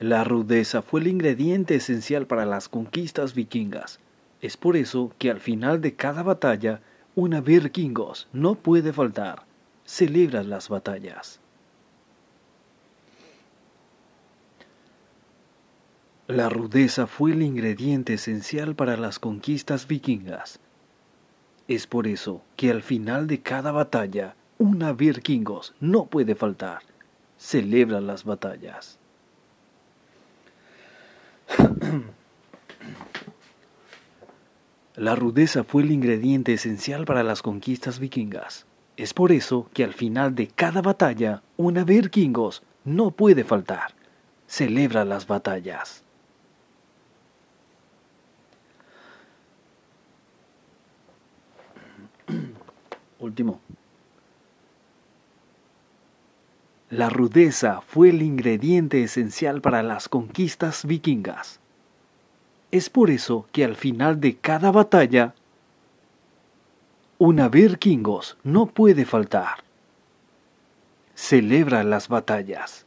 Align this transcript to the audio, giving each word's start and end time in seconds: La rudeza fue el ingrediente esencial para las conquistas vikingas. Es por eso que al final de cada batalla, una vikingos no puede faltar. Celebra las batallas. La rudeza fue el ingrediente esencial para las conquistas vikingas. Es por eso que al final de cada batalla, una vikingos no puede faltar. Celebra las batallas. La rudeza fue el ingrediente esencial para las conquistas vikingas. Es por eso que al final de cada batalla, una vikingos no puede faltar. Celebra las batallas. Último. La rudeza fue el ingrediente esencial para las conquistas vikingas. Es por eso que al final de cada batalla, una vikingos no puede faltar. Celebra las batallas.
La 0.00 0.24
rudeza 0.24 0.80
fue 0.80 1.02
el 1.02 1.08
ingrediente 1.08 1.74
esencial 1.74 2.26
para 2.26 2.46
las 2.46 2.70
conquistas 2.70 3.34
vikingas. 3.34 4.00
Es 4.40 4.56
por 4.56 4.78
eso 4.78 5.12
que 5.18 5.30
al 5.30 5.40
final 5.40 5.82
de 5.82 5.94
cada 5.94 6.22
batalla, 6.22 6.80
una 7.14 7.42
vikingos 7.42 8.26
no 8.32 8.54
puede 8.54 8.94
faltar. 8.94 9.42
Celebra 9.84 10.42
las 10.42 10.70
batallas. 10.70 11.38
La 16.28 16.48
rudeza 16.48 17.06
fue 17.06 17.32
el 17.32 17.42
ingrediente 17.42 18.14
esencial 18.14 18.74
para 18.74 18.96
las 18.96 19.18
conquistas 19.18 19.86
vikingas. 19.86 20.60
Es 21.68 21.86
por 21.86 22.06
eso 22.06 22.40
que 22.56 22.70
al 22.70 22.82
final 22.82 23.26
de 23.26 23.42
cada 23.42 23.70
batalla, 23.70 24.34
una 24.56 24.94
vikingos 24.94 25.74
no 25.78 26.06
puede 26.06 26.34
faltar. 26.34 26.80
Celebra 27.36 28.00
las 28.00 28.24
batallas. 28.24 28.99
La 34.96 35.14
rudeza 35.14 35.64
fue 35.64 35.82
el 35.82 35.90
ingrediente 35.92 36.52
esencial 36.52 37.04
para 37.06 37.22
las 37.22 37.42
conquistas 37.42 37.98
vikingas. 38.00 38.66
Es 38.96 39.14
por 39.14 39.32
eso 39.32 39.70
que 39.72 39.84
al 39.84 39.94
final 39.94 40.34
de 40.34 40.48
cada 40.48 40.82
batalla, 40.82 41.42
una 41.56 41.84
vikingos 41.84 42.62
no 42.84 43.12
puede 43.12 43.44
faltar. 43.44 43.94
Celebra 44.46 45.06
las 45.06 45.26
batallas. 45.26 46.04
Último. 53.18 53.60
La 56.90 57.08
rudeza 57.08 57.80
fue 57.82 58.10
el 58.10 58.20
ingrediente 58.20 59.04
esencial 59.04 59.60
para 59.60 59.84
las 59.84 60.08
conquistas 60.08 60.84
vikingas. 60.84 61.59
Es 62.70 62.88
por 62.88 63.10
eso 63.10 63.46
que 63.52 63.64
al 63.64 63.74
final 63.74 64.20
de 64.20 64.36
cada 64.36 64.70
batalla, 64.70 65.34
una 67.18 67.48
vikingos 67.48 68.38
no 68.44 68.66
puede 68.66 69.04
faltar. 69.04 69.64
Celebra 71.14 71.84
las 71.84 72.08
batallas. 72.08 72.86